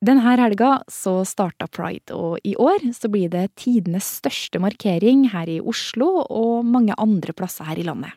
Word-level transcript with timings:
Denne 0.00 0.24
helga 0.24 0.78
så 0.88 1.18
starta 1.28 1.66
pride, 1.68 2.14
og 2.16 2.40
i 2.40 2.54
år 2.56 2.86
så 2.96 3.10
blir 3.12 3.28
det 3.28 3.50
tidenes 3.60 4.06
største 4.20 4.60
markering 4.62 5.26
her 5.34 5.50
i 5.52 5.58
Oslo 5.60 6.22
og 6.24 6.64
mange 6.64 6.96
andre 6.96 7.34
plasser 7.36 7.68
her 7.68 7.80
i 7.82 7.84
landet. 7.84 8.16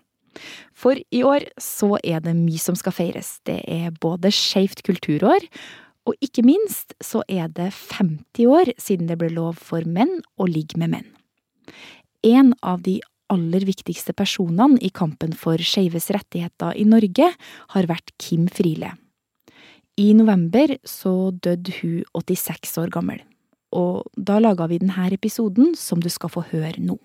For 0.71 0.95
i 0.95 1.23
år 1.27 1.49
så 1.61 1.97
er 1.99 2.23
det 2.23 2.37
mye 2.39 2.61
som 2.61 2.77
skal 2.79 2.95
feires. 2.95 3.35
Det 3.43 3.59
er 3.67 3.91
både 3.99 4.31
Skeivt 4.31 4.85
kulturår, 4.87 5.43
og 6.07 6.15
ikke 6.23 6.43
minst 6.47 6.95
så 7.03 7.21
er 7.27 7.51
det 7.51 7.69
50 7.75 8.47
år 8.47 8.73
siden 8.79 9.11
det 9.11 9.19
ble 9.19 9.33
lov 9.35 9.59
for 9.59 9.83
menn 9.83 10.21
å 10.39 10.47
ligge 10.47 10.79
med 10.79 10.95
menn. 10.95 11.11
En 12.23 12.55
av 12.63 12.83
de 12.87 13.01
aller 13.33 13.67
viktigste 13.67 14.15
personene 14.15 14.79
i 14.79 14.91
kampen 14.93 15.35
for 15.35 15.59
skeives 15.59 16.11
rettigheter 16.15 16.75
i 16.79 16.87
Norge 16.87 17.31
har 17.75 17.91
vært 17.91 18.15
Kim 18.19 18.47
Friele. 18.47 18.95
I 19.97 20.13
november 20.13 20.77
så 20.85 21.31
døde 21.31 21.71
hun 21.81 22.03
86 22.17 22.77
år 22.77 22.89
gammel, 22.89 23.19
og 23.71 24.07
da 24.17 24.39
laga 24.41 24.65
vi 24.65 24.79
denne 24.81 25.05
episoden 25.13 25.75
som 25.77 26.01
du 26.01 26.09
skal 26.09 26.31
få 26.33 26.41
høre 26.49 26.81
nå. 26.81 26.97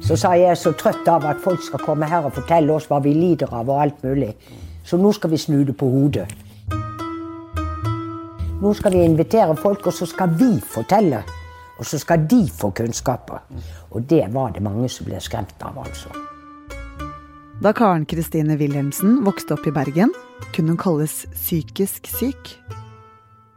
Så 0.00 0.16
sa 0.16 0.32
jeg 0.32 0.56
så 0.56 0.72
trøtt 0.72 1.04
av 1.12 1.26
at 1.28 1.44
folk 1.44 1.60
skal 1.60 1.84
komme 1.84 2.08
her 2.08 2.24
og 2.24 2.32
fortelle 2.38 2.72
oss 2.72 2.88
hva 2.88 3.02
vi 3.04 3.12
lider 3.12 3.52
av 3.52 3.68
og 3.68 3.82
alt 3.82 4.00
mulig. 4.02 4.32
Så 4.82 4.96
nå 4.96 5.12
skal 5.12 5.34
vi 5.36 5.42
snu 5.44 5.60
det 5.68 5.76
på 5.76 5.90
hodet. 5.92 6.24
Nå 8.64 8.72
skal 8.74 8.96
vi 8.96 9.04
invitere 9.04 9.60
folk, 9.60 9.86
og 9.86 9.92
så 9.92 10.08
skal 10.08 10.32
vi 10.40 10.54
fortelle. 10.72 11.20
Og 11.76 11.86
så 11.86 12.00
skal 12.00 12.24
de 12.32 12.42
få 12.48 12.72
kunnskaper. 12.72 13.44
Og 13.90 14.08
det 14.08 14.24
var 14.32 14.56
det 14.56 14.64
mange 14.64 14.88
som 14.88 15.06
ble 15.06 15.20
skremt 15.20 15.60
av, 15.60 15.84
altså. 15.84 16.29
Da 17.60 17.72
Karen 17.72 18.06
Kristine 18.06 18.56
Wilhelmsen 18.56 19.18
vokste 19.24 19.52
opp 19.52 19.66
i 19.68 19.72
Bergen, 19.72 20.14
kunne 20.54 20.72
hun 20.72 20.78
kalles 20.80 21.26
psykisk 21.34 22.06
syk. 22.08 22.54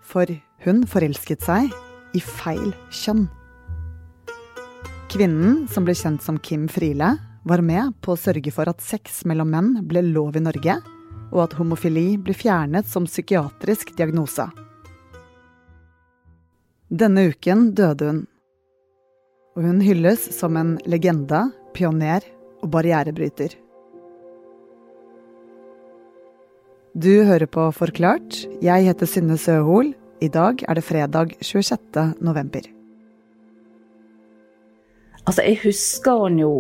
For 0.04 0.28
hun 0.66 0.82
forelsket 0.92 1.46
seg 1.46 1.72
i 2.12 2.20
feil 2.20 2.74
kjønn. 2.92 3.30
Kvinnen, 5.08 5.64
som 5.72 5.88
ble 5.88 5.96
kjent 5.96 6.20
som 6.26 6.42
Kim 6.44 6.68
Friele, 6.68 7.14
var 7.48 7.64
med 7.64 7.96
på 8.04 8.12
å 8.12 8.20
sørge 8.20 8.52
for 8.52 8.68
at 8.68 8.84
sex 8.84 9.24
mellom 9.24 9.56
menn 9.56 9.72
ble 9.88 10.04
lov 10.10 10.36
i 10.36 10.44
Norge, 10.44 10.82
og 11.32 11.40
at 11.46 11.56
homofili 11.56 12.18
ble 12.20 12.36
fjernet 12.36 12.92
som 12.92 13.08
psykiatrisk 13.08 13.96
diagnose. 13.96 14.50
Denne 16.92 17.30
uken 17.32 17.70
døde 17.72 18.12
hun, 18.12 18.24
og 19.56 19.64
hun 19.64 19.80
hylles 19.86 20.28
som 20.36 20.60
en 20.60 20.76
legende, 20.92 21.46
pioner 21.72 22.26
og 22.60 22.74
barrierebryter. 22.76 23.63
Du 26.94 27.24
hører 27.26 27.50
på 27.50 27.72
Forklart. 27.74 28.36
Jeg 28.62 28.86
heter 28.86 29.10
Synne 29.10 29.34
Søhol. 29.42 29.96
I 30.22 30.28
dag 30.30 30.60
er 30.70 30.78
det 30.78 30.84
fredag 30.86 31.32
26. 31.42 31.80
november. 32.22 32.68
Altså, 35.26 35.42
jeg 35.42 35.58
husker 35.64 36.20
han 36.28 36.38
jo 36.38 36.52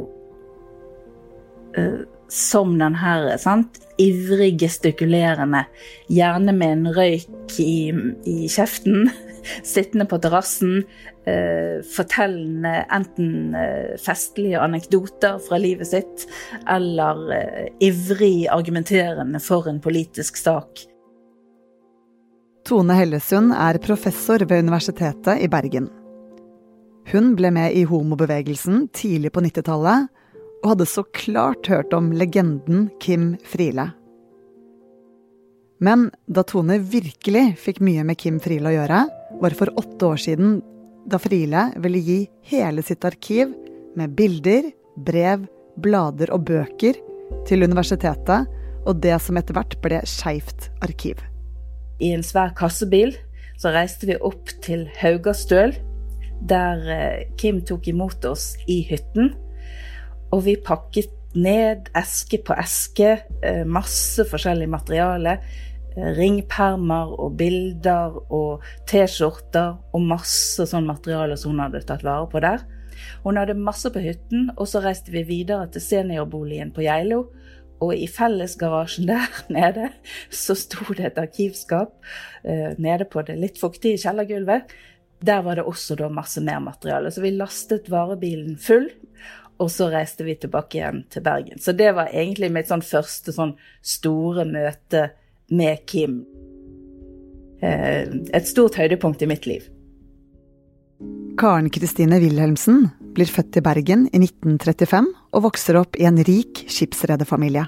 uh, 1.78 2.02
som 2.34 2.73
den 2.81 2.98
her, 2.98 3.28
sant? 3.38 3.78
Ivrig 4.02 4.58
gestikulerende, 4.58 5.67
gjerne 6.09 6.58
med 6.58 6.78
en 6.80 6.92
røyk 6.98 7.59
i, 7.61 7.94
i 8.26 8.50
kjeften, 8.50 9.11
sittende 9.63 10.05
på 10.09 10.19
terrassen, 10.23 10.83
eh, 11.30 11.81
fortellende 11.95 12.86
enten 12.94 13.55
uh, 13.55 13.94
festlige 14.02 14.61
anekdoter 14.61 15.39
fra 15.44 15.59
livet 15.61 15.89
sitt, 15.89 16.25
eller 16.69 17.22
eh, 17.38 17.67
ivrig 17.83 18.47
argumenterende 18.52 19.41
for 19.44 19.69
en 19.71 19.81
politisk 19.83 20.39
sak. 20.39 20.86
Tone 22.64 22.95
Hellesund 22.95 23.52
er 23.59 23.81
professor 23.83 24.45
ved 24.47 24.64
Universitetet 24.64 25.41
i 25.44 25.49
Bergen. 25.52 25.89
Hun 27.11 27.33
ble 27.36 27.52
med 27.52 27.75
i 27.75 27.83
homobevegelsen 27.83 28.87
tidlig 28.95 29.33
på 29.36 29.43
90-tallet, 29.43 30.08
og 30.64 30.70
hadde 30.71 30.87
så 30.87 31.03
klart 31.11 31.67
hørt 31.67 31.92
om 31.93 32.14
legenden 32.15 32.87
Kim 33.03 33.33
Friele. 33.43 33.89
Men 35.83 36.08
da 36.32 36.45
Tone 36.48 36.77
virkelig 36.80 37.58
fikk 37.59 37.82
mye 37.83 38.05
med 38.08 38.15
Kim 38.21 38.39
Friele 38.43 38.71
å 38.71 38.76
gjøre, 38.77 39.02
var 39.42 39.55
for 39.58 39.71
åtte 39.80 40.05
år 40.14 40.21
siden, 40.21 40.61
da 41.10 41.20
Friele 41.20 41.67
ville 41.83 41.99
gi 42.04 42.20
hele 42.52 42.83
sitt 42.86 43.04
arkiv 43.05 43.52
med 43.98 44.14
bilder, 44.17 44.70
brev, 44.95 45.48
blader 45.83 46.32
og 46.33 46.45
bøker 46.48 46.99
til 47.48 47.66
universitetet 47.66 48.49
og 48.83 48.99
det 49.04 49.16
som 49.23 49.38
etter 49.39 49.55
hvert 49.58 49.77
ble 49.83 50.02
Skeivt 50.08 50.70
arkiv. 50.83 51.20
I 52.04 52.14
en 52.16 52.26
svær 52.26 52.54
kassebil 52.58 53.16
så 53.61 53.71
reiste 53.73 54.10
vi 54.10 54.20
opp 54.20 54.52
til 54.64 54.88
Haugastøl, 54.99 55.76
der 56.44 56.88
eh, 56.92 57.26
Kim 57.39 57.61
tok 57.64 57.88
imot 57.88 58.26
oss 58.27 58.54
i 58.67 58.82
hytten. 58.89 59.32
Og 60.33 60.44
vi 60.48 60.58
pakket 60.60 61.11
ned 61.38 61.89
eske 61.98 62.42
på 62.45 62.55
eske, 62.60 63.15
eh, 63.45 63.64
masse 63.65 64.26
forskjellig 64.30 64.67
materiale. 64.70 65.38
Ringpermer 65.95 67.14
og 67.21 67.36
bilder 67.37 68.15
og 68.33 68.64
T-skjorter 68.89 69.76
og 69.93 70.08
masse 70.09 70.65
sånn 70.70 70.87
materiale 70.89 71.37
som 71.39 71.54
hun 71.54 71.65
hadde 71.65 71.83
tatt 71.87 72.05
vare 72.05 72.30
på 72.31 72.42
der. 72.43 72.64
Hun 73.23 73.37
hadde 73.37 73.55
masse 73.58 73.89
på 73.93 74.02
hytten, 74.03 74.49
og 74.58 74.67
så 74.70 74.82
reiste 74.83 75.14
vi 75.14 75.23
videre 75.27 75.67
til 75.73 75.83
seniorboligen 75.83 76.73
på 76.76 76.86
Geilo. 76.86 77.27
Og 77.83 77.93
i 77.98 78.08
fellesgarasjen 78.08 79.09
der 79.09 79.27
nede 79.53 79.89
så 80.32 80.55
sto 80.58 80.86
det 80.95 81.11
et 81.11 81.21
arkivskap 81.21 81.95
eh, 82.43 82.73
nede 82.77 83.08
på 83.09 83.26
det 83.27 83.37
litt 83.39 83.61
fuktige 83.61 83.99
kjellergulvet. 84.05 84.71
Der 85.23 85.43
var 85.43 85.59
det 85.59 85.67
også 85.67 85.95
da 85.99 86.09
masse 86.11 86.42
mer 86.43 86.61
materiale. 86.64 87.11
Så 87.11 87.23
vi 87.23 87.33
lastet 87.36 87.89
varebilen 87.92 88.58
full, 88.59 88.89
og 89.61 89.70
så 89.71 89.87
reiste 89.93 90.26
vi 90.27 90.36
tilbake 90.39 90.80
igjen 90.80 91.03
til 91.14 91.23
Bergen. 91.23 91.59
Så 91.61 91.76
det 91.77 91.92
var 91.95 92.11
egentlig 92.11 92.49
mitt 92.52 92.71
sånn 92.71 92.83
første 92.83 93.36
sånn 93.36 93.53
store 93.80 94.48
møte 94.49 95.11
med 95.53 95.86
Kim. 95.89 96.23
Eh, 97.64 98.09
et 98.33 98.49
stort 98.49 98.75
høydepunkt 98.80 99.21
i 99.23 99.30
mitt 99.30 99.47
liv. 99.49 99.69
Karen 101.39 101.69
Kristine 101.73 102.19
Wilhelmsen 102.21 102.87
blir 103.14 103.30
født 103.30 103.58
i 103.58 103.64
Bergen 103.65 104.08
i 104.11 104.19
1935 104.21 105.08
og 105.33 105.45
vokser 105.47 105.80
opp 105.80 105.97
i 105.97 106.05
en 106.09 106.19
rik 106.25 106.65
skipsrederfamilie. 106.69 107.65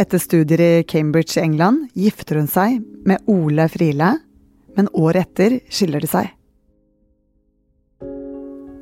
Etter 0.00 0.18
studier 0.18 0.60
i 0.60 0.84
Cambridge 0.90 1.38
i 1.38 1.44
England 1.44 1.92
gifter 1.94 2.40
hun 2.40 2.48
seg 2.50 2.80
med 3.06 3.22
Ole 3.30 3.68
Friele, 3.70 4.16
men 4.74 4.90
året 4.98 5.28
etter 5.28 5.60
skiller 5.70 6.02
de 6.02 6.10
seg. 6.10 6.32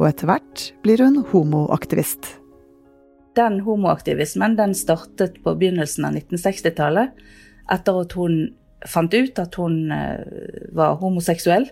Og 0.01 0.07
etter 0.09 0.31
hvert 0.31 0.71
blir 0.83 1.05
hun 1.05 1.21
homoaktivist. 1.29 2.39
Den 3.37 3.61
homoaktivismen 3.65 4.57
den 4.57 4.73
startet 4.77 5.39
på 5.45 5.55
begynnelsen 5.57 6.09
av 6.09 6.17
1960-tallet, 6.17 7.13
etter 7.71 8.03
at 8.03 8.17
hun 8.19 8.41
fant 8.89 9.15
ut 9.15 9.39
at 9.39 9.55
hun 9.61 9.77
var 10.75 10.97
homoseksuell, 10.99 11.69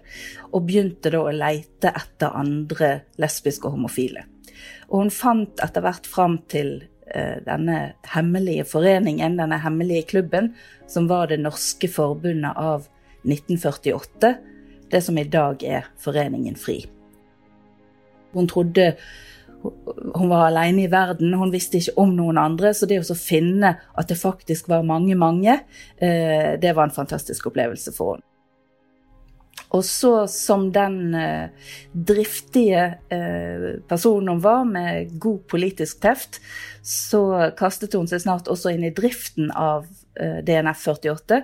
og 0.54 0.66
begynte 0.68 1.10
da 1.10 1.24
å 1.24 1.32
leite 1.34 1.90
etter 1.90 2.36
andre 2.38 2.92
lesbiske 3.18 3.66
og 3.66 3.74
homofile. 3.74 4.22
Og 4.90 5.02
hun 5.02 5.10
fant 5.14 5.62
etter 5.64 5.82
hvert 5.82 6.06
fram 6.06 6.38
til 6.50 6.76
denne 7.10 7.80
hemmelige 8.12 8.62
foreningen, 8.70 9.40
denne 9.40 9.58
hemmelige 9.58 10.06
klubben, 10.12 10.52
som 10.86 11.08
var 11.10 11.26
det 11.32 11.40
norske 11.42 11.90
forbundet 11.90 12.54
av 12.54 12.86
1948, 13.26 14.30
det 14.90 15.02
som 15.02 15.18
i 15.18 15.26
dag 15.26 15.62
er 15.66 15.90
Foreningen 15.98 16.54
FRI. 16.58 16.84
Hun 18.34 18.46
trodde 18.50 18.92
hun 19.60 20.30
var 20.30 20.46
alene 20.46 20.86
i 20.86 20.92
verden, 20.92 21.34
hun 21.36 21.52
visste 21.52 21.76
ikke 21.80 21.98
om 22.00 22.14
noen 22.16 22.38
andre. 22.40 22.72
Så 22.76 22.86
det 22.88 23.00
å 23.02 23.18
finne 23.18 23.74
at 23.98 24.08
det 24.08 24.18
faktisk 24.20 24.68
var 24.72 24.88
mange, 24.88 25.16
mange, 25.18 25.54
det 26.00 26.72
var 26.76 26.84
en 26.86 26.94
fantastisk 26.94 27.46
opplevelse 27.52 27.92
for 27.96 28.10
henne. 28.16 28.26
Og 29.70 29.84
så, 29.86 30.26
som 30.26 30.72
den 30.74 31.14
driftige 31.94 32.98
personen 33.86 34.28
hun 34.32 34.40
var, 34.42 34.64
med 34.66 35.12
god 35.22 35.46
politisk 35.52 36.00
teft, 36.02 36.40
så 36.82 37.52
kastet 37.58 37.94
hun 37.94 38.08
seg 38.10 38.20
snart 38.24 38.50
også 38.50 38.70
inn 38.74 38.84
i 38.88 38.96
driften 38.96 39.50
av 39.54 39.86
DNF 40.18 40.88
48, 40.90 41.38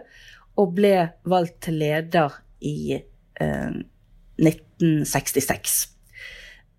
og 0.58 0.74
ble 0.74 1.06
valgt 1.28 1.60
til 1.68 1.78
leder 1.84 2.30
i 2.66 2.98
1966. 3.38 5.95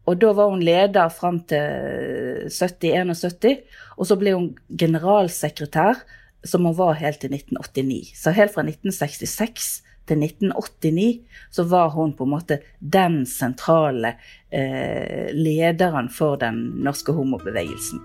Og 0.07 0.19
da 0.21 0.31
var 0.31 0.53
hun 0.53 0.63
leder 0.63 1.11
fram 1.11 1.41
til 1.49 2.47
70-71, 2.47 3.59
og 3.99 4.07
så 4.07 4.15
ble 4.19 4.35
hun 4.37 4.47
generalsekretær, 4.79 5.99
som 6.47 6.63
hun 6.63 6.77
var 6.77 6.99
helt 7.01 7.19
til 7.19 7.33
1989. 7.35 8.13
Så 8.15 8.31
helt 8.31 8.53
fra 8.55 8.63
1966 8.63 9.67
til 10.07 10.23
1989 10.23 11.07
så 11.51 11.65
var 11.67 11.91
hun 11.91 12.13
på 12.15 12.23
en 12.23 12.33
måte 12.37 12.61
den 12.79 13.25
sentrale 13.27 14.15
eh, 14.47 15.27
lederen 15.35 16.07
for 16.13 16.39
den 16.39 16.61
norske 16.87 17.11
homobevegelsen. 17.11 17.99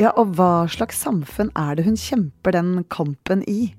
Ja, 0.00 0.12
og 0.16 0.36
hva 0.36 0.64
slags 0.72 1.00
samfunn 1.00 1.50
er 1.56 1.76
det 1.76 1.84
hun 1.88 1.96
kjemper 2.00 2.56
den 2.56 2.84
kampen 2.92 3.42
i? 3.48 3.74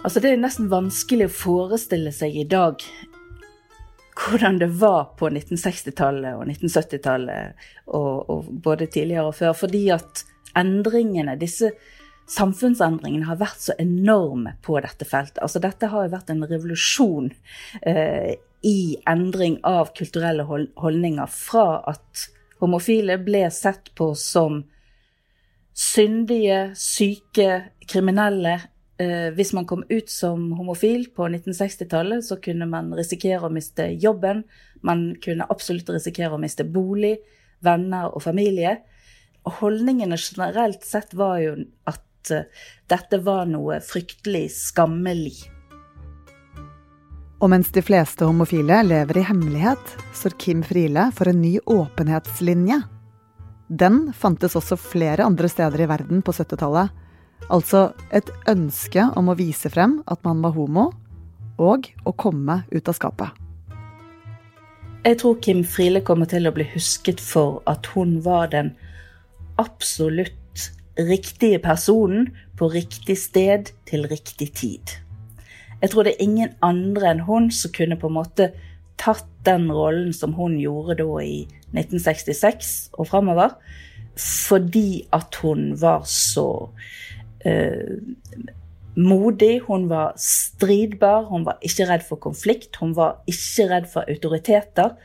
Altså, 0.00 0.22
det 0.22 0.30
er 0.32 0.38
nesten 0.40 0.70
vanskelig 0.70 1.26
å 1.26 1.34
forestille 1.34 2.12
seg 2.14 2.38
i 2.38 2.46
dag 2.48 2.78
hvordan 4.20 4.58
det 4.60 4.68
var 4.80 5.04
på 5.18 5.30
1960-tallet 5.30 6.36
og 6.36 6.44
1970-tallet, 6.48 7.64
og, 7.86 8.30
og, 8.30 8.50
både 8.64 8.86
tidligere 8.86 9.30
og 9.30 9.36
før. 9.38 9.54
Fordi 9.56 9.86
at 9.94 10.24
endringene, 10.58 11.38
disse 11.40 11.72
samfunnsendringene, 12.30 13.26
har 13.28 13.40
vært 13.40 13.64
så 13.64 13.76
enorme 13.80 14.56
på 14.64 14.78
dette 14.84 15.08
feltet. 15.08 15.40
Altså 15.44 15.62
dette 15.62 15.90
har 15.90 16.06
jo 16.06 16.14
vært 16.14 16.32
en 16.32 16.44
revolusjon 16.46 17.30
eh, 17.82 18.36
i 18.66 18.80
endring 19.08 19.58
av 19.66 19.94
kulturelle 19.96 20.44
holdninger. 20.44 21.30
Fra 21.32 21.80
at 21.90 22.28
homofile 22.60 23.16
ble 23.24 23.46
sett 23.54 23.92
på 23.96 24.12
som 24.18 24.62
syndige, 25.80 26.70
syke, 26.76 27.72
kriminelle 27.88 28.58
Eh, 29.00 29.30
hvis 29.32 29.54
man 29.56 29.64
kom 29.64 29.84
ut 29.88 30.10
som 30.12 30.50
homofil 30.58 31.06
på 31.16 31.24
1960-tallet, 31.28 32.24
så 32.24 32.36
kunne 32.36 32.66
man 32.68 32.90
risikere 32.92 33.48
å 33.48 33.52
miste 33.52 33.86
jobben. 33.96 34.42
Man 34.84 35.14
kunne 35.24 35.46
absolutt 35.48 35.88
risikere 35.94 36.36
å 36.36 36.42
miste 36.42 36.66
bolig, 36.68 37.14
venner 37.64 38.10
og 38.12 38.20
familie. 38.26 38.76
Og 39.48 39.56
holdningene 39.62 40.20
generelt 40.20 40.84
sett 40.84 41.16
var 41.16 41.40
jo 41.40 41.56
at 41.88 42.34
eh, 42.34 42.44
dette 42.92 43.22
var 43.24 43.48
noe 43.48 43.80
fryktelig 43.80 44.50
skammelig. 44.58 45.38
Og 47.40 47.48
mens 47.48 47.72
de 47.72 47.80
fleste 47.80 48.26
homofile 48.28 48.82
lever 48.84 49.22
i 49.22 49.28
hemmelighet, 49.30 49.94
står 50.12 50.36
Kim 50.36 50.60
Friele 50.60 51.08
for 51.16 51.32
en 51.32 51.40
ny 51.40 51.56
åpenhetslinje. 51.64 52.82
Den 53.70 54.10
fantes 54.12 54.58
også 54.60 54.76
flere 54.76 55.24
andre 55.24 55.48
steder 55.48 55.86
i 55.86 55.88
verden 55.88 56.20
på 56.26 56.36
70-tallet 56.36 57.08
Altså 57.48 57.90
et 58.14 58.28
ønske 58.50 59.06
om 59.16 59.30
å 59.30 59.38
vise 59.38 59.70
frem 59.72 60.00
at 60.10 60.20
man 60.26 60.42
var 60.44 60.54
homo, 60.58 60.90
og 61.60 61.90
å 62.08 62.12
komme 62.16 62.62
ut 62.72 62.88
av 62.88 62.96
skapet. 62.96 63.36
Jeg 65.04 65.16
tror 65.20 65.38
Kim 65.40 65.62
Friele 65.64 66.02
kommer 66.04 66.28
til 66.28 66.48
å 66.48 66.52
bli 66.52 66.66
husket 66.74 67.20
for 67.24 67.62
at 67.70 67.88
hun 67.94 68.18
var 68.24 68.50
den 68.52 68.74
absolutt 69.60 70.36
riktige 71.00 71.60
personen 71.62 72.30
på 72.60 72.68
riktig 72.72 73.16
sted 73.16 73.72
til 73.88 74.04
riktig 74.10 74.50
tid. 74.60 74.96
Jeg 75.80 75.92
tror 75.92 76.04
det 76.04 76.14
er 76.16 76.26
ingen 76.26 76.52
andre 76.60 77.14
enn 77.14 77.22
hun 77.24 77.48
som 77.54 77.72
kunne 77.72 77.96
på 77.96 78.10
en 78.10 78.18
måte 78.18 78.50
tatt 79.00 79.28
den 79.48 79.70
rollen 79.72 80.12
som 80.12 80.34
hun 80.36 80.58
gjorde 80.60 80.98
da 81.00 81.22
i 81.24 81.46
1966 81.72 82.90
og 82.98 83.08
framover, 83.08 83.54
fordi 84.20 85.06
at 85.16 85.40
hun 85.40 85.70
var 85.80 86.04
så 86.04 86.68
eh, 87.44 87.98
modig, 88.96 89.60
hun 89.66 89.88
var 89.90 90.14
stridbar, 90.20 91.28
hun 91.30 91.44
var 91.46 91.60
ikke 91.64 91.88
redd 91.88 92.06
for 92.06 92.20
konflikt, 92.22 92.76
hun 92.80 92.94
var 92.96 93.20
ikke 93.30 93.68
redd 93.70 93.90
for 93.92 94.08
autoriteter. 94.10 94.96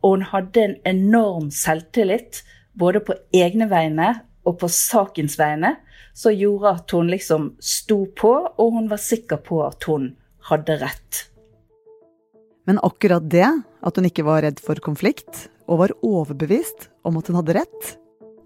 Og 0.00 0.16
hun 0.16 0.26
hadde 0.30 0.64
en 0.64 0.76
enorm 0.88 1.50
selvtillit, 1.52 2.42
både 2.78 3.02
på 3.04 3.16
egne 3.36 3.68
vegne 3.70 4.14
og 4.48 4.60
på 4.62 4.70
sakens 4.72 5.36
vegne, 5.38 5.76
som 6.16 6.34
gjorde 6.34 6.74
at 6.80 6.94
hun 6.96 7.10
liksom 7.12 7.50
sto 7.62 8.04
på, 8.16 8.32
og 8.56 8.72
hun 8.76 8.88
var 8.90 9.02
sikker 9.02 9.40
på 9.44 9.60
at 9.66 9.84
hun 9.88 10.14
hadde 10.50 10.80
rett. 10.80 11.26
Men 12.68 12.80
akkurat 12.86 13.24
det, 13.30 13.48
at 13.80 13.96
hun 13.96 14.08
ikke 14.08 14.26
var 14.26 14.44
redd 14.44 14.60
for 14.62 14.80
konflikt, 14.84 15.48
og 15.70 15.84
var 15.84 15.94
overbevist 16.06 16.88
om 17.06 17.18
at 17.20 17.30
hun 17.30 17.38
hadde 17.40 17.60
rett, 17.60 17.94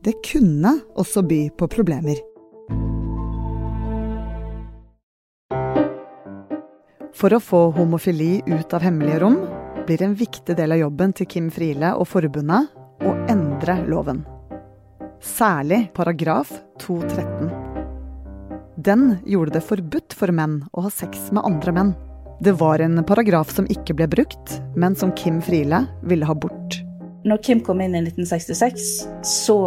det 0.04 0.18
kunne 0.26 0.76
også 1.00 1.24
by 1.24 1.46
på 1.56 1.68
problemer. 1.72 2.20
For 7.24 7.32
å 7.32 7.40
få 7.40 7.58
homofili 7.72 8.42
ut 8.44 8.74
av 8.76 8.82
hemmelige 8.84 9.22
rom 9.22 9.38
blir 9.86 10.02
en 10.04 10.12
viktig 10.12 10.58
del 10.58 10.74
av 10.74 10.80
jobben 10.82 11.14
til 11.16 11.24
Kim 11.32 11.46
Friele 11.48 11.94
og 11.96 12.04
forbundet 12.10 12.74
å 13.00 13.14
endre 13.32 13.78
loven. 13.88 14.18
Særlig 15.24 15.78
paragraf 15.96 16.52
213. 16.84 17.48
Den 18.76 19.06
gjorde 19.24 19.56
det 19.56 19.64
forbudt 19.64 20.12
for 20.12 20.36
menn 20.36 20.58
å 20.76 20.84
ha 20.84 20.92
sex 20.92 21.30
med 21.32 21.48
andre 21.48 21.72
menn. 21.78 21.96
Det 22.44 22.58
var 22.60 22.84
en 22.84 23.00
paragraf 23.08 23.56
som 23.56 23.72
ikke 23.72 23.96
ble 23.96 24.12
brukt, 24.18 24.58
men 24.76 24.92
som 24.92 25.16
Kim 25.16 25.40
Friele 25.40 25.86
ville 26.04 26.28
ha 26.28 26.36
bort. 26.36 26.76
Når 27.24 27.40
Kim 27.40 27.64
kom 27.64 27.80
inn 27.80 27.96
i 27.96 28.04
1966, 28.04 28.90
så 29.24 29.60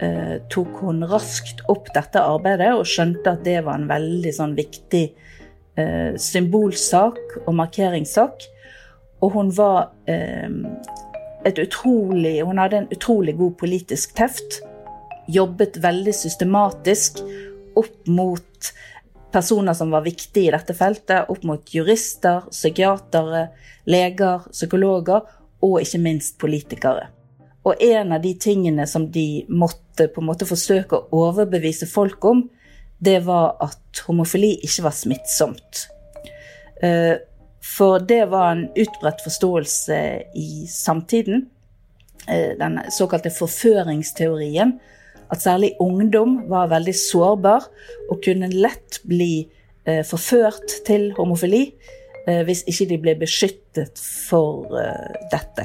eh, 0.00 0.38
tok 0.48 0.80
hun 0.86 1.04
raskt 1.12 1.66
opp 1.68 1.92
dette 1.92 2.24
arbeidet 2.24 2.72
og 2.80 2.88
skjønte 2.88 3.36
at 3.36 3.44
det 3.44 3.60
var 3.68 3.76
en 3.76 3.90
veldig 3.92 4.38
sånn 4.40 4.56
viktig 4.56 5.10
eh, 5.10 5.34
symbolsak 6.18 7.18
og 7.44 7.52
markeringssak. 7.54 8.46
Og 9.22 9.34
hun 9.34 9.50
var 9.56 9.90
eh, 10.10 10.50
et 11.46 11.58
utrolig 11.62 12.42
Hun 12.46 12.58
hadde 12.58 12.82
en 12.82 12.92
utrolig 12.94 13.36
god 13.38 13.56
politisk 13.60 14.14
teft. 14.18 14.60
Jobbet 15.28 15.80
veldig 15.82 16.14
systematisk 16.14 17.20
opp 17.78 18.06
mot 18.08 18.70
personer 19.32 19.76
som 19.76 19.90
var 19.92 20.06
viktige 20.06 20.48
i 20.48 20.54
dette 20.54 20.74
feltet. 20.74 21.28
Opp 21.28 21.44
mot 21.46 21.74
jurister, 21.74 22.48
psykiatere, 22.50 23.48
leger, 23.86 24.48
psykologer 24.52 25.26
og 25.64 25.80
ikke 25.82 26.00
minst 26.02 26.38
politikere. 26.40 27.08
Og 27.66 27.82
en 27.82 28.14
av 28.16 28.22
de 28.22 28.32
tingene 28.40 28.86
som 28.88 29.08
de 29.12 29.44
måtte 29.50 30.08
på 30.08 30.22
en 30.22 30.28
måte 30.30 30.46
forsøke 30.48 30.96
å 30.96 31.24
overbevise 31.26 31.88
folk 31.90 32.24
om, 32.24 32.46
det 32.98 33.20
var 33.26 33.56
at 33.62 34.02
homofili 34.06 34.56
ikke 34.66 34.88
var 34.88 34.96
smittsomt. 34.96 35.86
Eh, 36.82 37.14
for 37.62 37.98
det 37.98 38.24
var 38.30 38.52
en 38.52 38.66
utbredt 38.74 39.22
forståelse 39.22 39.98
i 40.34 40.66
samtiden, 40.70 41.46
eh, 42.28 42.58
den 42.58 42.80
såkalte 42.90 43.30
forføringsteorien, 43.30 44.78
at 45.30 45.42
særlig 45.42 45.76
ungdom 45.80 46.48
var 46.48 46.70
veldig 46.72 46.94
sårbar 46.94 47.66
og 48.10 48.22
kunne 48.24 48.48
lett 48.48 49.00
bli 49.04 49.48
eh, 49.84 50.04
forført 50.04 50.80
til 50.86 51.12
homofili 51.16 51.72
hvis 52.28 52.60
ikke 52.68 52.84
de 52.90 52.96
ble 53.00 53.12
beskyttet 53.16 53.96
for 54.28 54.66
dette. 55.32 55.64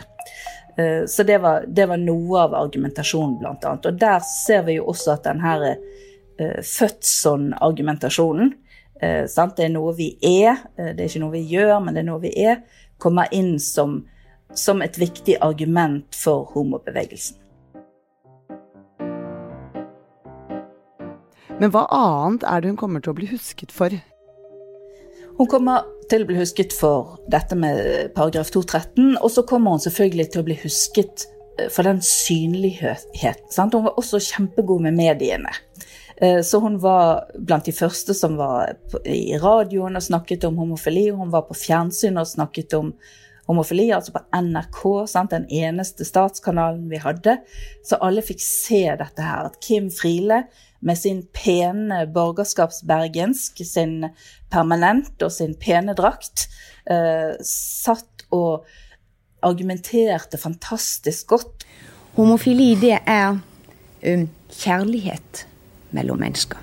Så 1.12 1.26
det 1.28 1.42
var, 1.44 1.66
det 1.68 1.90
var 1.90 2.00
noe 2.00 2.38
av 2.40 2.54
argumentasjonen, 2.56 3.34
blant 3.42 3.66
annet. 3.68 3.90
Og 3.90 3.98
der 4.00 4.24
ser 4.24 4.64
vi 4.64 4.78
jo 4.78 4.86
også 4.94 5.18
at 5.18 5.26
denne 5.28 5.74
født 6.40 7.06
sånn 7.06 7.52
argumentasjonen. 7.62 8.54
Uh, 9.04 9.28
det 9.28 9.66
er 9.66 9.72
noe 9.74 9.94
vi 9.98 10.14
er, 10.24 10.60
uh, 10.80 10.92
det 10.94 11.02
er 11.04 11.10
ikke 11.10 11.24
noe 11.26 11.36
vi 11.36 11.44
gjør, 11.52 11.80
men 11.84 11.96
det 11.96 12.04
er 12.04 12.10
noe 12.10 12.24
vi 12.24 12.34
er. 12.46 12.62
Kommer 13.02 13.32
inn 13.36 13.58
som, 13.60 14.04
som 14.56 14.84
et 14.86 15.00
viktig 15.02 15.40
argument 15.44 16.16
for 16.16 16.48
homobevegelsen. 16.54 17.40
Men 21.60 21.72
hva 21.72 21.86
annet 21.94 22.46
er 22.50 22.64
det 22.64 22.72
hun 22.74 22.80
kommer 22.80 23.04
til 23.04 23.14
å 23.14 23.18
bli 23.18 23.28
husket 23.30 23.72
for? 23.72 23.94
Hun 25.38 25.50
kommer 25.50 25.86
til 26.12 26.24
å 26.24 26.30
bli 26.30 26.38
husket 26.38 26.74
for 26.76 27.18
dette 27.32 27.56
med 27.58 28.14
paragraf 28.18 28.52
213, 28.54 29.18
og 29.20 29.30
så 29.32 29.46
kommer 29.48 29.76
hun 29.76 29.84
selvfølgelig 29.84 30.28
til 30.34 30.44
å 30.44 30.48
bli 30.48 30.58
husket 30.64 31.28
for 31.72 31.86
den 31.88 32.02
synlighet. 32.06 33.46
Sant? 33.54 33.74
Hun 33.74 33.86
var 33.88 33.98
også 34.02 34.22
kjempegod 34.22 34.84
med 34.86 34.98
mediene. 34.98 35.54
Eh, 36.18 36.42
så 36.42 36.60
hun 36.60 36.78
var 36.82 37.26
blant 37.38 37.66
de 37.66 37.74
første 37.76 38.16
som 38.18 38.38
var 38.40 38.76
i 39.06 39.38
radioen 39.42 39.98
og 39.98 40.06
snakket 40.06 40.46
om 40.50 40.58
homofili. 40.62 41.10
Hun 41.10 41.32
var 41.34 41.48
på 41.48 41.58
fjernsyn 41.58 42.20
og 42.22 42.30
snakket 42.30 42.76
om 42.78 42.94
homofili, 43.48 43.90
altså 43.92 44.14
på 44.16 44.22
NRK, 44.32 44.82
sant? 45.12 45.34
den 45.34 45.48
eneste 45.52 46.06
statskanalen 46.08 46.86
vi 46.92 47.02
hadde. 47.04 47.38
Så 47.86 48.00
alle 48.04 48.24
fikk 48.24 48.42
se 48.44 48.86
dette 49.00 49.26
her. 49.26 49.50
At 49.50 49.60
Kim 49.64 49.90
Friele 49.92 50.46
med 50.84 51.00
sin 51.00 51.24
pene 51.36 52.04
borgerskapsbergensk, 52.12 53.64
sin 53.68 54.10
permanent 54.52 55.24
og 55.24 55.32
sin 55.32 55.56
pene 55.60 55.96
drakt, 55.98 56.48
eh, 56.88 57.36
satt 57.48 58.28
og 58.34 58.68
argumenterte 59.44 60.40
fantastisk 60.40 61.28
godt. 61.36 61.66
Homofili, 62.16 62.76
det 62.80 63.00
er 63.10 63.40
um, 64.06 64.28
kjærlighet 64.54 65.48
mellom 65.94 66.22
mennesker. 66.22 66.60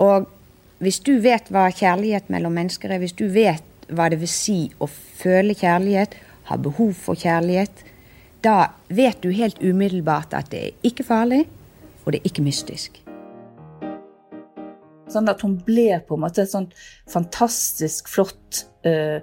Og 0.00 0.28
hvis 0.80 1.00
du 1.04 1.18
vet 1.20 1.50
hva 1.52 1.66
kjærlighet 1.68 2.30
mellom 2.32 2.54
mennesker 2.56 2.92
er, 2.92 3.02
hvis 3.02 3.16
du 3.16 3.26
vet 3.32 3.64
hva 3.90 4.08
det 4.10 4.20
vil 4.22 4.30
si 4.30 4.58
å 4.80 4.88
føle 4.88 5.56
kjærlighet, 5.58 6.16
ha 6.48 6.56
behov 6.56 6.94
for 6.96 7.18
kjærlighet, 7.18 7.84
da 8.40 8.72
vet 8.88 9.20
du 9.20 9.30
helt 9.36 9.60
umiddelbart 9.60 10.32
at 10.36 10.48
det 10.52 10.60
er 10.64 10.88
ikke 10.88 11.04
farlig, 11.04 11.44
og 12.04 12.12
det 12.12 12.22
er 12.22 12.30
ikke 12.30 12.46
mystisk. 12.46 13.00
Sånn 15.10 15.28
at 15.28 15.42
hun 15.44 15.58
ble 15.66 16.00
på 16.06 16.16
en 16.16 16.24
måte 16.24 16.44
et 16.44 16.52
sånt 16.52 16.76
fantastisk 17.10 18.08
flott 18.10 18.64
uh, 18.86 19.20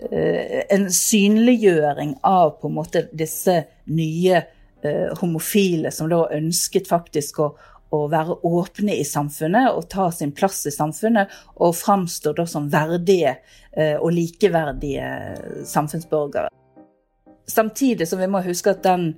En 0.00 0.86
synliggjøring 0.96 2.14
av 2.24 2.54
på 2.56 2.70
en 2.70 2.76
måte 2.78 3.02
disse 3.12 3.52
nye 3.92 4.38
uh, 4.40 5.10
homofile 5.20 5.90
som 5.92 6.08
da 6.08 6.22
ønsket 6.32 6.88
faktisk 6.88 7.42
å, 7.44 7.50
å, 7.90 8.04
være 8.10 8.38
åpne 8.46 8.96
i 8.98 9.06
samfunnet 9.06 9.72
og 9.74 9.88
ta 9.92 10.10
sin 10.14 10.32
plass 10.36 10.62
i 10.70 10.74
samfunnet, 10.74 11.32
og 11.60 11.76
framstå 11.78 12.34
da 12.38 12.46
som 12.48 12.70
verdige 12.72 13.36
uh, 13.76 13.98
og 13.98 14.12
likeverdige 14.16 15.10
samfunnsborgere. 15.68 16.50
Samtidig 17.50 18.06
som 18.06 18.22
vi 18.22 18.30
må 18.30 18.42
huske 18.46 18.76
at 18.76 18.84
den, 18.86 19.12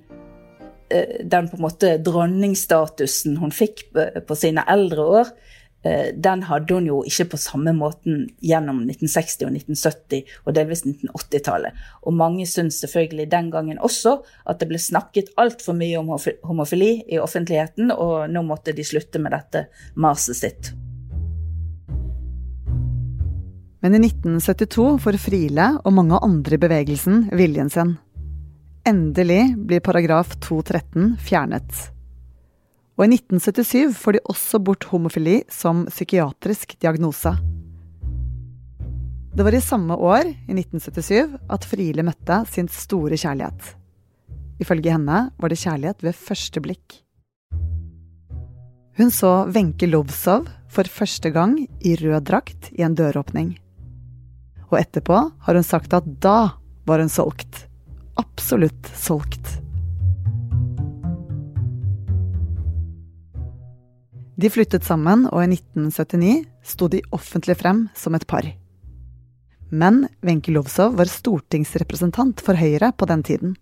den 0.89 1.49
på 1.49 1.57
en 1.59 1.65
måte 1.67 1.91
dronningstatusen 2.01 3.37
hun 3.37 3.53
fikk 3.53 3.83
på 3.93 4.37
sine 4.37 4.63
eldre 4.73 5.05
år, 5.19 5.29
Eh, 5.31 5.62
den 5.83 6.43
hadde 6.47 6.77
hun 6.77 6.85
jo 6.87 7.01
ikke 7.07 7.25
på 7.33 7.39
samme 7.41 7.73
måten 7.75 8.27
gjennom 8.43 8.83
1960- 8.85 9.47
og 9.47 9.51
1970- 9.57 10.37
og 10.45 10.55
delvis 10.55 10.85
1980-tallet. 10.87 11.81
Og 12.07 12.15
mange 12.15 12.47
syntes 12.47 12.79
selvfølgelig 12.85 13.27
den 13.31 13.49
gangen 13.51 13.81
også 13.83 14.19
at 14.47 14.61
det 14.61 14.69
ble 14.71 14.79
snakket 14.79 15.33
altfor 15.39 15.75
mye 15.77 15.99
om 15.99 16.13
homofili 16.47 16.93
i 17.11 17.19
offentligheten, 17.19 17.91
og 17.91 18.31
nå 18.31 18.45
måtte 18.47 18.75
de 18.75 18.87
slutte 18.87 19.19
med 19.19 19.35
dette 19.35 19.67
maset 19.99 20.39
sitt. 20.39 20.71
Men 23.83 23.97
i 23.97 23.99
1972 23.99 24.85
får 25.03 25.19
Friele 25.19 25.65
og 25.83 25.91
mange 25.91 26.15
andre 26.23 26.55
i 26.55 26.61
bevegelsen 26.61 27.25
viljen 27.35 27.67
sin. 27.73 27.97
Endelig 28.87 29.57
blir 29.59 29.83
paragraf 29.83 30.37
213 30.39 31.17
fjernet. 31.19 31.89
Og 32.93 33.07
i 33.07 33.15
1977 33.15 33.95
får 33.97 34.17
de 34.17 34.23
også 34.29 34.59
bort 34.61 34.85
homofili 34.91 35.39
som 35.51 35.85
psykiatrisk 35.89 36.75
diagnose. 36.83 37.33
Det 39.33 39.45
var 39.45 39.55
i 39.57 39.63
samme 39.65 39.95
år, 39.97 40.27
i 40.29 40.53
1977, 40.53 41.39
at 41.49 41.65
Friele 41.65 42.05
møtte 42.05 42.43
sin 42.53 42.69
store 42.69 43.17
kjærlighet. 43.17 43.71
Ifølge 44.61 44.93
henne 44.93 45.23
var 45.41 45.49
det 45.49 45.57
kjærlighet 45.63 46.05
ved 46.05 46.19
første 46.19 46.61
blikk. 46.61 46.99
Hun 48.93 49.09
så 49.09 49.47
Wenche 49.49 49.89
Lovsov 49.89 50.45
for 50.69 50.85
første 50.85 51.31
gang 51.33 51.57
i 51.81 51.95
rød 51.97 52.27
drakt 52.29 52.69
i 52.77 52.85
en 52.85 52.93
døråpning. 52.93 53.55
Og 54.69 54.77
etterpå 54.83 55.17
har 55.17 55.57
hun 55.57 55.65
sagt 55.65 55.97
at 55.97 56.05
da 56.21 56.53
var 56.85 57.01
hun 57.01 57.09
solgt. 57.09 57.65
Absolutt 58.21 58.93
solgt. 58.93 59.62
De 64.35 64.49
flyttet 64.49 64.85
sammen, 64.85 65.27
og 65.29 65.43
i 65.43 65.51
1979 65.53 66.45
sto 66.65 66.89
de 66.89 67.03
offentlig 67.13 67.57
frem 67.59 67.85
som 67.97 68.15
et 68.17 68.25
par. 68.25 68.47
Men 69.69 70.07
Wenche 70.25 70.53
Lovsov 70.53 70.97
var 70.97 71.09
stortingsrepresentant 71.09 72.41
for 72.45 72.57
Høyre 72.57 72.91
på 72.97 73.09
den 73.09 73.23
tiden. 73.25 73.55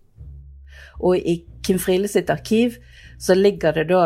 Og 1.00 1.16
i 1.16 1.42
Kim 1.64 1.80
Friele 1.80 2.08
sitt 2.08 2.30
arkiv 2.32 2.78
så 3.20 3.36
ligger 3.36 3.76
det 3.76 3.86
da 3.92 4.02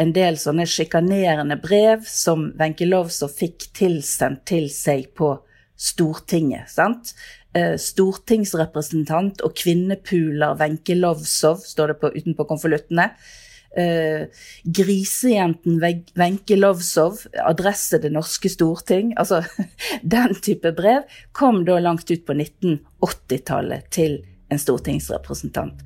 en 0.00 0.12
del 0.16 0.38
sånne 0.40 0.64
sjikanerende 0.68 1.58
brev 1.60 2.04
som 2.08 2.50
Wenche 2.60 2.88
Lovsov 2.88 3.32
fikk 3.36 3.70
tilsendt 3.76 4.44
til 4.48 4.68
seg 4.72 5.12
på 5.16 5.34
Stortinget. 5.76 6.68
sant? 6.70 7.14
Eh, 7.52 7.74
stortingsrepresentant 7.76 9.42
og 9.44 9.52
kvinnepuler 9.56 10.56
Wenche 10.60 10.94
Lovsov, 10.96 11.64
står 11.64 11.92
det 11.92 11.96
på, 12.00 12.12
utenpå 12.16 12.46
konvoluttene 12.48 13.10
eh, 13.76 14.26
grisejenten 14.64 15.78
Wenche 16.18 16.56
Lovsov, 16.56 17.24
adresse 17.44 17.98
Det 18.02 18.10
norske 18.12 18.50
storting. 18.52 19.14
Altså, 19.16 19.42
den 20.02 20.34
type 20.42 20.74
brev 20.76 21.06
kom 21.32 21.64
da 21.68 21.78
langt 21.80 22.10
ut 22.10 22.26
på 22.26 22.36
1980-tallet 22.36 23.88
til 23.90 24.20
en 24.52 24.60
stortingsrepresentant. 24.60 25.80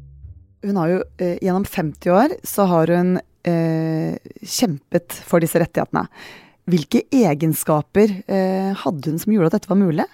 Hun 0.67 0.81
har 0.81 0.91
jo 0.91 1.01
eh, 1.23 1.39
gjennom 1.43 1.65
50 1.65 2.11
år 2.11 2.37
så 2.47 2.67
har 2.67 2.91
hun 2.91 3.17
eh, 3.47 4.17
kjempet 4.43 5.15
for 5.27 5.45
disse 5.45 5.61
rettighetene. 5.63 6.07
Hvilke 6.67 7.05
egenskaper 7.15 8.17
eh, 8.27 8.73
hadde 8.75 9.13
hun 9.13 9.21
som 9.23 9.35
gjorde 9.35 9.53
at 9.53 9.59
dette 9.61 9.71
var 9.71 9.79
mulig? 9.79 10.07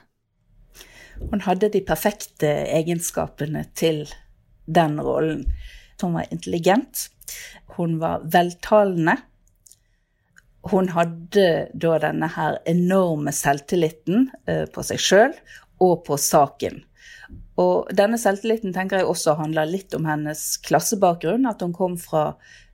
Hun 1.23 1.45
hadde 1.47 1.71
de 1.73 1.81
perfekte 1.87 2.51
egenskapene 2.75 3.65
til 3.79 4.05
den 4.67 4.99
rollen. 5.01 5.47
Hun 6.01 6.17
var 6.17 6.31
intelligent, 6.31 7.09
hun 7.77 7.99
var 8.01 8.25
veltalende. 8.25 9.17
Hun 10.71 10.89
hadde 10.95 11.47
da 11.75 11.99
denne 12.03 12.29
her 12.37 12.59
enorme 12.71 13.33
selvtilliten 13.35 14.29
eh, 14.47 14.65
på 14.71 14.85
seg 14.87 15.03
sjøl 15.03 15.37
og 15.83 16.05
på 16.07 16.19
saken. 16.21 16.85
Og 17.61 17.91
denne 17.95 18.19
selvtilliten 18.21 18.73
tenker 18.75 19.01
jeg 19.03 19.11
også 19.11 19.37
handler 19.41 19.69
litt 19.69 19.95
om 19.99 20.07
hennes 20.09 20.45
klassebakgrunn. 20.65 21.49
At 21.51 21.65
hun 21.65 21.75
kom 21.77 21.97
fra 22.01 22.29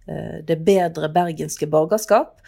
eh, 0.07 0.45
det 0.47 0.61
bedre 0.67 1.11
bergenske 1.13 1.69
borgerskap 1.71 2.39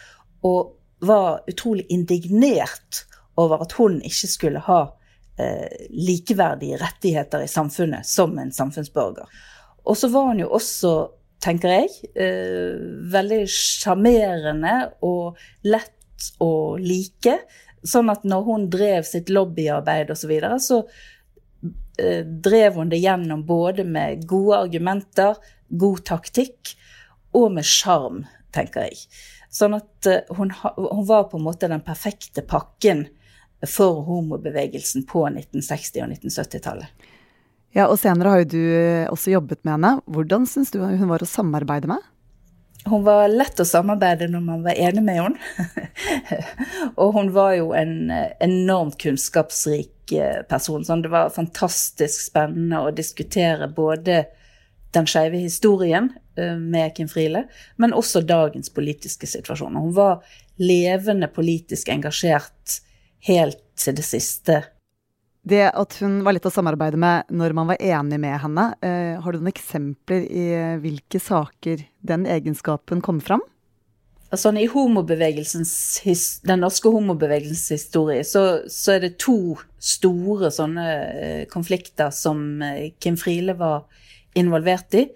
og 0.47 0.77
var 1.01 1.41
utrolig 1.49 1.87
indignert 1.89 3.05
over 3.41 3.63
at 3.65 3.73
hun 3.79 3.99
ikke 4.05 4.29
skulle 4.29 4.61
ha 4.67 4.81
eh, 5.41 5.87
likeverdige 5.89 6.77
rettigheter 6.81 7.45
i 7.45 7.49
samfunnet 7.49 8.05
som 8.05 8.37
en 8.39 8.53
samfunnsborger. 8.53 9.25
Og 9.89 9.97
så 9.97 10.09
var 10.13 10.31
hun 10.31 10.43
jo 10.43 10.51
også 10.57 10.93
tenker 11.41 11.73
jeg. 11.73 11.89
Eh, 12.15 12.77
veldig 13.11 13.41
sjarmerende 13.49 14.75
og 15.05 15.39
lett 15.67 16.29
å 16.41 16.77
like. 16.81 17.39
Sånn 17.81 18.11
at 18.13 18.25
når 18.27 18.45
hun 18.45 18.67
drev 18.73 19.07
sitt 19.07 19.31
lobbyarbeid 19.33 20.13
osv., 20.13 20.21
så, 20.21 20.29
videre, 20.29 20.59
så 20.61 20.81
eh, 21.97 22.21
drev 22.21 22.77
hun 22.77 22.91
det 22.91 23.01
gjennom 23.01 23.45
både 23.47 23.85
med 23.87 24.27
gode 24.29 24.61
argumenter, 24.67 25.39
god 25.69 26.03
taktikk 26.05 26.75
og 27.37 27.55
med 27.55 27.65
sjarm, 27.65 28.25
tenker 28.53 28.91
jeg. 28.91 29.01
Sånn 29.51 29.75
at 29.79 30.11
eh, 30.11 30.29
hun, 30.37 30.53
hun, 30.61 31.07
var 31.09 31.25
på 31.31 31.39
en 31.39 31.47
måte 31.47 31.71
den 31.71 31.83
perfekte 31.85 32.45
pakken 32.45 33.07
for 33.67 34.05
homobevegelsen 34.05 35.07
på 35.09 35.25
1960- 35.29 36.03
og 36.05 36.13
1970-tallet. 36.13 37.09
Ja, 37.75 37.87
og 37.87 37.99
senere 38.01 38.33
har 38.33 38.41
jo 38.43 38.49
du 38.51 38.61
eh, 38.61 39.11
også 39.11 39.31
jobbet 39.31 39.61
med 39.63 39.77
henne. 39.77 39.91
Hvordan 40.11 40.47
syns 40.49 40.73
du 40.73 40.81
hun 40.81 41.11
var 41.11 41.23
å 41.23 41.29
samarbeide 41.29 41.87
med? 41.91 42.03
Hun 42.81 43.05
var 43.05 43.29
lett 43.29 43.61
å 43.61 43.67
samarbeide 43.67 44.27
når 44.31 44.43
man 44.43 44.65
var 44.65 44.75
enig 44.75 45.03
med 45.05 45.21
henne. 45.21 45.77
og 46.99 47.15
hun 47.15 47.31
var 47.35 47.55
jo 47.55 47.71
en 47.77 48.11
eh, 48.11 48.33
enormt 48.43 48.97
kunnskapsrik 48.99 50.11
eh, 50.17 50.41
person. 50.51 50.83
Så 50.83 50.99
det 50.99 51.13
var 51.13 51.31
fantastisk 51.31 52.27
spennende 52.27 52.83
å 52.83 52.91
diskutere 52.95 53.71
både 53.71 54.25
den 54.91 55.07
skeive 55.07 55.39
historien 55.39 56.09
med 56.35 56.91
Kim 56.95 57.07
Friele, 57.11 57.45
men 57.79 57.93
også 57.95 58.21
dagens 58.27 58.71
politiske 58.75 59.27
situasjon. 59.29 59.77
Hun 59.79 59.93
var 59.95 60.25
levende 60.59 61.29
politisk 61.31 61.91
engasjert 61.93 62.81
helt 63.27 63.61
til 63.79 63.95
det 63.95 64.03
siste 64.03 64.57
det 65.41 65.63
at 65.73 65.95
hun 66.03 66.19
var 66.25 66.35
lett 66.35 66.45
å 66.45 66.53
samarbeide 66.53 66.99
med 67.01 67.31
når 67.33 67.55
man 67.57 67.71
var 67.71 67.81
enig 67.81 68.19
med 68.21 68.37
henne, 68.43 68.67
eh, 68.85 69.17
har 69.21 69.33
du 69.33 69.39
noen 69.39 69.49
eksempler 69.49 70.27
i 70.29 70.43
eh, 70.53 70.75
hvilke 70.83 71.21
saker 71.21 71.81
den 72.05 72.27
egenskapen 72.29 73.01
kom 73.01 73.21
fram? 73.23 73.41
Altså, 74.31 74.53
I 74.55 74.63
den 76.47 76.61
norske 76.63 76.87
homobevegelsens 76.93 77.71
historie 77.73 78.23
så, 78.23 78.61
så, 78.71 78.93
er 78.93 79.01
det 79.03 79.17
to 79.19 79.57
store 79.75 80.51
sånne 80.55 80.85
eh, 80.93 81.41
konflikter 81.51 82.13
som 82.15 82.61
eh, 82.63 82.93
Kim 83.01 83.17
Friele 83.19 83.57
var 83.59 83.89
involvert 84.39 84.95
i. 84.95 85.09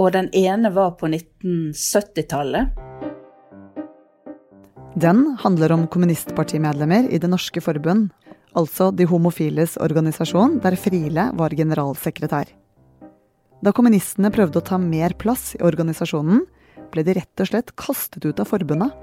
Og 0.00 0.14
den 0.14 0.30
ene 0.32 0.70
var 0.72 0.94
på 0.96 1.10
1970-tallet. 1.10 2.72
Den 4.96 5.36
handler 5.42 5.76
om 5.76 5.84
kommunistpartimedlemmer 5.92 7.12
i 7.12 7.20
Det 7.20 7.28
norske 7.28 7.60
forbund 7.60 8.08
altså 8.56 8.90
De 8.94 9.06
homofiles 9.08 9.76
organisasjon, 9.80 10.58
der 10.62 10.76
Friele 10.78 11.30
var 11.38 11.54
generalsekretær. 11.56 12.50
Da 13.60 13.72
kommunistene 13.76 14.30
prøvde 14.32 14.60
å 14.60 14.64
ta 14.64 14.78
mer 14.80 15.14
plass 15.20 15.54
i 15.58 15.62
organisasjonen, 15.66 16.46
ble 16.90 17.04
de 17.06 17.14
rett 17.20 17.42
og 17.42 17.50
slett 17.50 17.74
kastet 17.78 18.24
ut 18.24 18.40
av 18.40 18.48
forbundet. 18.48 18.94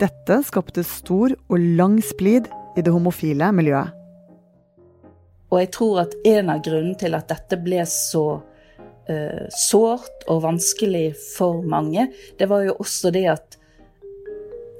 Dette 0.00 0.40
skapte 0.46 0.84
stor 0.86 1.34
og 1.48 1.66
lang 1.78 1.98
splid 2.04 2.48
i 2.76 2.84
det 2.84 2.92
homofile 2.92 3.52
miljøet. 3.54 3.92
Og 5.52 5.60
jeg 5.60 5.70
tror 5.76 6.02
at 6.06 6.14
en 6.26 6.50
av 6.52 6.62
grunnene 6.64 6.96
til 6.98 7.14
at 7.16 7.28
dette 7.28 7.58
ble 7.60 7.82
så 7.88 8.26
uh, 8.40 9.42
sårt 9.52 10.24
og 10.32 10.44
vanskelig 10.46 11.10
for 11.36 11.60
mange, 11.60 12.08
det 12.40 12.48
var 12.48 12.64
jo 12.66 12.78
også 12.80 13.12
det 13.14 13.26
at 13.34 13.58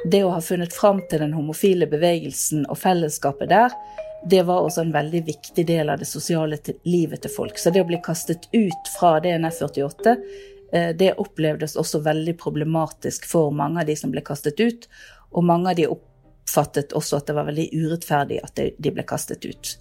det 0.04 0.24
å 0.24 0.32
ha 0.34 0.40
funnet 0.40 0.72
fram 0.74 1.00
til 1.10 1.22
den 1.22 1.34
homofile 1.36 1.86
bevegelsen 1.86 2.64
og 2.70 2.78
fellesskapet 2.78 3.50
der, 3.52 3.74
det 4.24 4.42
var 4.46 4.62
også 4.62 4.84
en 4.84 4.94
veldig 4.94 5.24
viktig 5.26 5.64
del 5.66 5.90
av 5.90 5.98
det 5.98 6.06
sosiale 6.06 6.58
livet 6.86 7.22
til 7.22 7.32
folk. 7.32 7.58
Så 7.58 7.70
det 7.70 7.82
å 7.82 7.88
bli 7.88 7.98
kastet 8.02 8.48
ut 8.52 8.90
fra 8.98 9.16
DNF 9.22 9.62
48, 9.62 10.16
eh, 10.72 10.90
det 10.96 11.14
opplevdes 11.18 11.76
også 11.76 12.02
veldig 12.06 12.36
problematisk 12.38 13.26
for 13.26 13.50
mange 13.54 13.82
av 13.82 13.90
de 13.90 13.96
som 13.98 14.14
ble 14.14 14.22
kastet 14.26 14.60
ut. 14.60 14.86
Og 15.32 15.44
mange 15.44 15.70
av 15.70 15.78
de 15.78 15.88
oppfattet 15.90 16.94
også 16.98 17.18
at 17.18 17.30
det 17.30 17.38
var 17.38 17.50
veldig 17.50 17.68
urettferdig 17.72 18.38
at 18.44 18.62
de 18.78 18.94
ble 18.94 19.06
kastet 19.06 19.44
ut. 19.44 19.76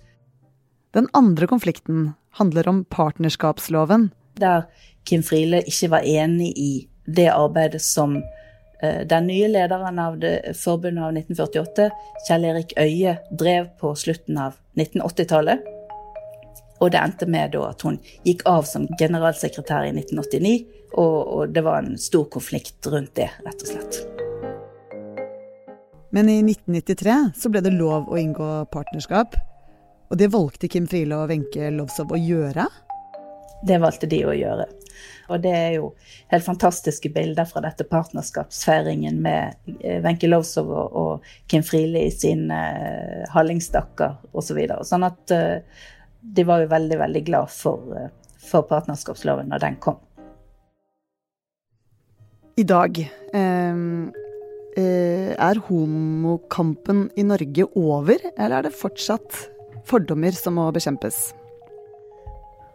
Den 0.91 1.07
andre 1.13 1.47
konflikten 1.47 2.11
handler 2.37 2.67
om 2.69 2.83
partnerskapsloven, 2.85 4.11
Der 4.39 4.63
Kim 5.03 5.23
Friele 5.23 5.59
ikke 5.67 5.89
var 5.91 6.05
enig 6.07 6.53
i 6.57 6.87
det 7.05 7.27
arbeidet 7.27 7.81
som 7.83 8.21
den 8.81 9.27
nye 9.29 9.49
lederen 9.51 9.99
av 10.01 10.17
det 10.21 10.55
forbundet 10.57 11.03
av 11.05 11.17
1948, 11.17 11.89
Kjell 12.27 12.47
Erik 12.49 12.73
Øie, 12.79 13.17
drev 13.29 13.69
på 13.81 13.93
slutten 13.95 14.39
av 14.41 14.57
1980-tallet. 14.79 15.67
Og 16.81 16.89
det 16.89 16.97
endte 16.97 17.27
med 17.29 17.55
at 17.61 17.85
hun 17.85 17.99
gikk 18.25 18.41
av 18.49 18.65
som 18.65 18.87
generalsekretær 18.97 19.85
i 19.85 19.93
1989, 19.93 20.55
og, 20.97 21.17
og 21.21 21.53
det 21.53 21.63
var 21.65 21.83
en 21.83 21.93
stor 22.01 22.25
konflikt 22.33 22.89
rundt 22.89 23.13
det, 23.19 23.29
rett 23.45 23.61
og 23.67 23.69
slett. 23.75 24.01
Men 26.11 26.29
i 26.29 26.41
1993 26.41 27.19
så 27.37 27.51
ble 27.53 27.61
det 27.63 27.71
lov 27.77 28.09
å 28.11 28.17
inngå 28.19 28.49
partnerskap. 28.73 29.37
Og 30.11 30.19
det 30.19 30.27
valgte 30.33 30.67
Kim 30.67 30.89
Friele 30.91 31.15
og 31.21 31.29
Wenche 31.31 31.69
Lovsov 31.71 32.11
å 32.11 32.19
gjøre? 32.19 32.65
Det 33.63 33.77
valgte 33.79 34.09
de 34.11 34.25
å 34.27 34.33
gjøre. 34.35 34.65
Og 35.31 35.41
det 35.43 35.53
er 35.55 35.71
jo 35.77 35.91
helt 36.31 36.45
fantastiske 36.45 37.11
bilder 37.13 37.47
fra 37.49 37.63
dette 37.63 37.85
partnerskapsfeiringen 37.87 39.21
med 39.23 39.57
eh, 39.79 39.99
Wenche 40.03 40.29
Lowzow 40.29 40.71
og, 40.73 41.27
Kim 41.51 41.63
Friele 41.65 42.05
i 42.07 42.13
sine 42.13 42.57
uh, 42.75 43.23
hallingstakker 43.33 44.19
osv. 44.37 44.59
Så 44.71 44.87
sånn 44.93 45.07
at 45.07 45.33
uh, 45.35 45.87
de 46.21 46.45
var 46.47 46.63
jo 46.63 46.71
veldig, 46.71 46.97
veldig 47.01 47.23
glad 47.27 47.51
for, 47.51 48.09
for 48.39 48.67
partnerskapsloven 48.69 49.51
når 49.51 49.65
den 49.65 49.77
kom. 49.83 49.99
I 52.59 52.65
dag 52.67 52.97
eh, 53.01 53.75
er 54.77 55.61
homokampen 55.67 57.05
i 57.17 57.25
Norge 57.25 57.67
over, 57.79 58.21
eller 58.35 58.57
er 58.59 58.67
det 58.67 58.75
fortsatt 58.77 59.45
fordommer 59.87 60.35
som 60.35 60.59
må 60.59 60.67
bekjempes? 60.75 61.31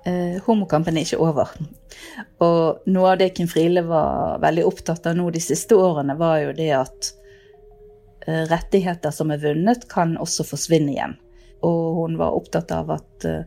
Eh, 0.06 0.38
homokampen 0.46 0.96
er 0.96 1.06
ikke 1.06 1.20
over. 1.22 1.52
Og 2.44 2.88
noe 2.90 3.12
av 3.12 3.20
det 3.20 3.32
Kim 3.36 3.48
Friele 3.50 3.84
var 3.86 4.40
veldig 4.44 4.66
opptatt 4.68 5.08
av 5.10 5.18
nå 5.18 5.28
de 5.34 5.42
siste 5.42 5.76
årene, 5.78 6.16
var 6.18 6.40
jo 6.44 6.54
det 6.56 6.70
at 6.78 7.10
eh, 8.26 8.44
rettigheter 8.50 9.14
som 9.14 9.34
er 9.34 9.42
vunnet, 9.42 9.88
kan 9.90 10.16
også 10.22 10.46
forsvinne 10.46 10.94
igjen. 10.94 11.18
Og 11.66 12.02
hun 12.02 12.16
var 12.20 12.36
opptatt 12.36 12.72
av 12.76 12.94
at 12.98 13.28
eh, 13.28 13.44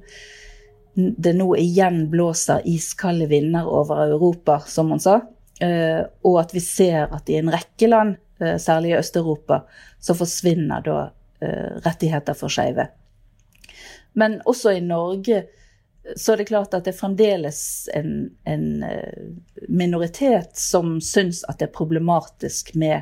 det 1.00 1.34
nå 1.38 1.54
igjen 1.60 2.08
blåser 2.12 2.66
iskalde 2.68 3.30
vinder 3.32 3.68
over 3.68 4.04
Europa, 4.10 4.60
som 4.68 4.92
hun 4.92 5.02
sa. 5.04 5.20
Eh, 5.64 6.02
og 6.24 6.40
at 6.42 6.56
vi 6.56 6.64
ser 6.64 7.12
at 7.12 7.30
i 7.30 7.38
en 7.40 7.52
rekke 7.52 7.90
land, 7.92 8.18
eh, 8.40 8.58
særlig 8.58 8.94
i 8.94 9.00
Øst-Europa, 9.00 9.64
så 10.00 10.16
forsvinner 10.16 10.84
da 10.84 11.00
eh, 11.42 11.80
rettigheter 11.86 12.36
for 12.36 12.52
skeive. 12.52 12.90
Men 14.14 14.40
også 14.46 14.74
i 14.76 14.84
Norge 14.84 15.44
så 16.16 16.34
er 16.34 16.42
det 16.42 16.50
klart 16.50 16.74
at 16.74 16.86
det 16.86 16.94
er 16.94 17.00
fremdeles 17.00 17.62
en, 17.94 18.30
en 18.48 18.84
eh, 18.84 19.26
minoritet 19.68 20.58
som 20.58 20.98
syns 21.04 21.44
at 21.48 21.60
det 21.60 21.70
er 21.70 21.76
problematisk 21.76 22.74
med 22.80 23.02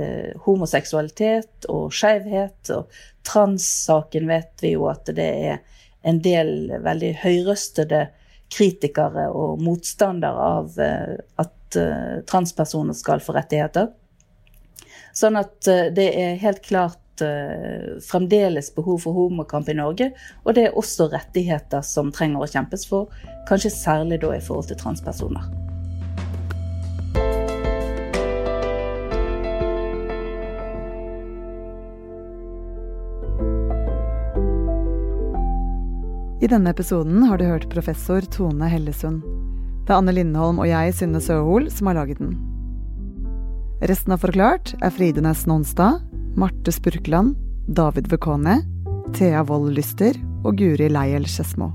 eh, 0.00 0.32
homoseksualitet 0.46 1.68
og 1.70 1.92
skeivhet. 1.94 2.72
Og 2.74 2.90
transsaken 3.28 4.30
vet 4.30 4.64
vi 4.64 4.74
jo 4.74 4.88
at 4.90 5.12
det 5.14 5.28
er 5.52 5.60
en 6.08 6.22
del 6.24 6.72
veldig 6.80 7.12
høyrøstede 7.22 8.06
kritikere 8.50 9.28
og 9.36 9.60
motstandere 9.62 10.50
av 10.58 10.80
eh, 10.82 11.16
at 11.42 11.78
eh, 11.78 12.18
transpersoner 12.26 12.96
skal 12.98 13.22
få 13.22 13.36
rettigheter. 13.36 13.92
Sånn 15.16 15.38
at 15.38 15.68
eh, 15.70 15.88
det 15.94 16.08
er 16.18 16.40
helt 16.42 16.64
klart 16.66 16.98
uh, 17.22 17.96
fremdeles 18.04 18.70
behov 18.74 19.02
for 19.04 19.16
homokamp 19.16 19.68
i 19.68 19.78
Norge. 19.78 20.10
Og 20.44 20.56
det 20.56 20.68
er 20.68 20.78
også 20.78 21.10
rettigheter 21.12 21.84
som 21.86 22.12
trenger 22.14 22.44
å 22.44 22.50
kjempes 22.50 22.86
for, 22.90 23.10
kanskje 23.48 23.74
særlig 23.74 24.20
da 24.24 24.34
i 24.36 24.44
forhold 24.44 24.70
til 24.70 24.80
transpersoner. 24.80 25.50
I 36.40 36.48
denne 36.48 36.72
episoden 36.72 37.26
har 37.28 37.36
du 37.36 37.44
hørt 37.44 37.68
professor 37.68 38.24
Tone 38.32 38.68
Hellesund. 38.72 39.20
Det 39.84 39.92
er 39.92 39.98
Anne 39.98 40.14
Lindholm 40.16 40.62
og 40.62 40.70
jeg, 40.70 40.94
Synne 40.96 41.20
Søhol, 41.20 41.68
som 41.68 41.90
har 41.90 41.98
laget 41.98 42.22
den. 42.22 42.32
Resten 43.84 44.14
av 44.16 44.22
Forklart 44.24 44.72
er 44.80 44.92
Fride 44.92 45.20
Næss 45.24 45.46
Nonstad, 45.48 46.00
Marte 46.38 46.72
Spurkland, 46.72 47.34
David 47.66 48.06
Vekone, 48.10 48.60
Thea 49.16 49.42
Wold 49.48 49.74
Lyster 49.74 50.14
og 50.44 50.60
Guri 50.60 50.86
Leiel 50.90 51.26
Skedsmo. 51.26 51.72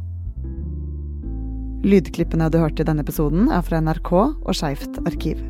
Lydklippene 1.86 2.48
du 2.50 2.58
hørte 2.62 2.82
i 2.82 2.88
denne 2.88 3.04
episoden, 3.06 3.50
er 3.52 3.66
fra 3.66 3.82
NRK 3.84 4.14
og 4.16 4.56
Skeivt 4.56 5.02
arkiv. 5.06 5.42